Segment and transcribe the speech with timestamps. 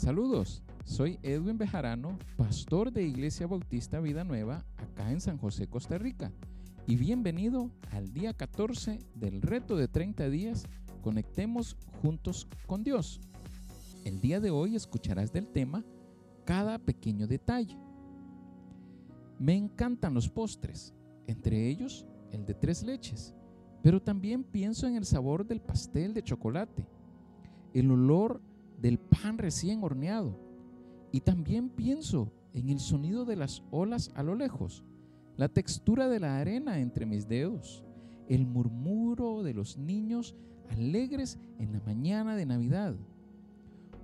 [0.00, 5.98] Saludos, soy Edwin Bejarano, pastor de Iglesia Bautista Vida Nueva acá en San José, Costa
[5.98, 6.32] Rica.
[6.86, 10.64] Y bienvenido al día 14 del reto de 30 días,
[11.02, 13.20] conectemos juntos con Dios.
[14.06, 15.84] El día de hoy escucharás del tema
[16.46, 17.76] cada pequeño detalle.
[19.38, 20.94] Me encantan los postres,
[21.26, 23.34] entre ellos el de tres leches,
[23.82, 26.88] pero también pienso en el sabor del pastel de chocolate,
[27.74, 28.40] el olor
[28.80, 30.38] del pan recién horneado
[31.12, 34.84] y también pienso en el sonido de las olas a lo lejos,
[35.36, 37.84] la textura de la arena entre mis dedos,
[38.28, 40.34] el murmuro de los niños
[40.70, 42.94] alegres en la mañana de Navidad.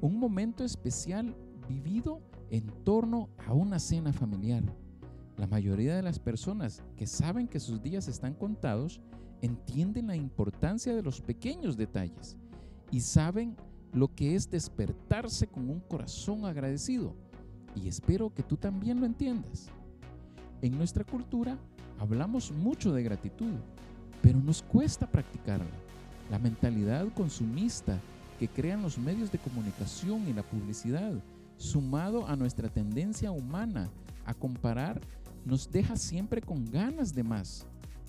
[0.00, 1.34] Un momento especial
[1.68, 2.20] vivido
[2.50, 4.62] en torno a una cena familiar.
[5.36, 9.00] La mayoría de las personas que saben que sus días están contados
[9.42, 12.36] entienden la importancia de los pequeños detalles
[12.90, 13.56] y saben
[13.94, 17.14] lo que es despertarse con un corazón agradecido.
[17.76, 19.68] Y espero que tú también lo entiendas.
[20.60, 21.56] En nuestra cultura
[21.98, 23.54] hablamos mucho de gratitud,
[24.20, 25.70] pero nos cuesta practicarla.
[26.30, 28.00] La mentalidad consumista
[28.38, 31.12] que crean los medios de comunicación y la publicidad,
[31.56, 33.90] sumado a nuestra tendencia humana
[34.24, 35.00] a comparar,
[35.44, 37.66] nos deja siempre con ganas de más.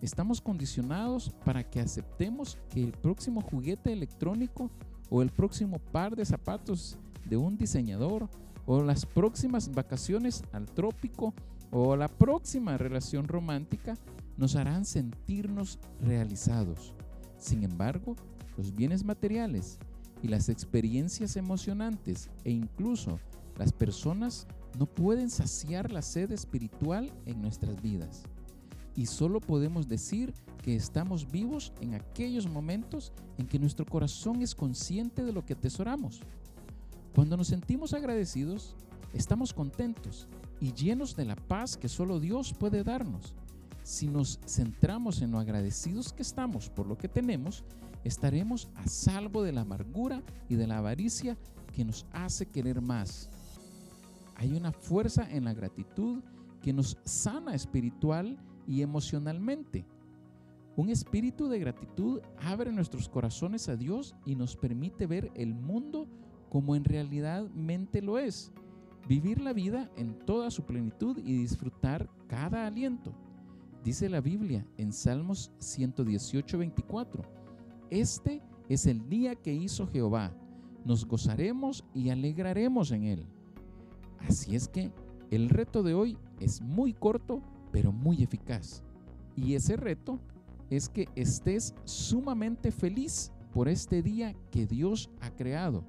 [0.00, 4.70] Estamos condicionados para que aceptemos que el próximo juguete electrónico
[5.10, 8.28] o el próximo par de zapatos de un diseñador
[8.66, 11.34] o las próximas vacaciones al trópico
[11.70, 13.96] o la próxima relación romántica
[14.36, 16.94] nos harán sentirnos realizados.
[17.38, 18.16] Sin embargo,
[18.56, 19.78] los bienes materiales
[20.22, 23.18] y las experiencias emocionantes e incluso
[23.56, 24.46] las personas
[24.78, 28.24] no pueden saciar la sed espiritual en nuestras vidas.
[28.96, 34.54] Y solo podemos decir que estamos vivos en aquellos momentos en que nuestro corazón es
[34.54, 36.20] consciente de lo que atesoramos.
[37.14, 38.74] Cuando nos sentimos agradecidos,
[39.12, 40.28] estamos contentos
[40.60, 43.34] y llenos de la paz que solo Dios puede darnos.
[43.82, 47.64] Si nos centramos en lo agradecidos que estamos por lo que tenemos,
[48.02, 51.36] estaremos a salvo de la amargura y de la avaricia
[51.72, 53.28] que nos hace querer más.
[54.36, 56.22] Hay una fuerza en la gratitud
[56.62, 59.86] que nos sana espiritual y emocionalmente.
[60.76, 66.06] Un espíritu de gratitud abre nuestros corazones a Dios y nos permite ver el mundo
[66.50, 68.52] como en realidad mente lo es.
[69.08, 73.14] Vivir la vida en toda su plenitud y disfrutar cada aliento.
[73.84, 77.22] Dice la Biblia en Salmos 118, 24.
[77.88, 80.34] Este es el día que hizo Jehová.
[80.84, 83.26] Nos gozaremos y alegraremos en él.
[84.18, 84.92] Así es que
[85.30, 87.42] el reto de hoy es muy corto,
[87.76, 88.82] pero muy eficaz.
[89.36, 90.18] Y ese reto
[90.70, 95.84] es que estés sumamente feliz por este día que Dios ha creado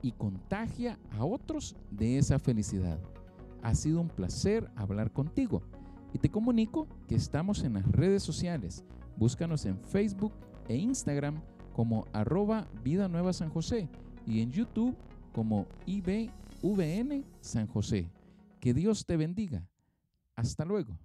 [0.00, 3.00] y contagia a otros de esa felicidad.
[3.64, 5.60] Ha sido un placer hablar contigo
[6.14, 8.84] y te comunico que estamos en las redes sociales.
[9.16, 10.34] Búscanos en Facebook
[10.68, 11.42] e Instagram
[11.72, 13.88] como arroba Vida Nueva San José
[14.24, 14.96] y en YouTube
[15.32, 18.08] como IBVN San José.
[18.60, 19.68] Que Dios te bendiga.
[20.36, 20.96] Hasta luego.